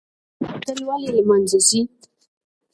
[0.43, 1.81] باطل ولې له منځه ځي؟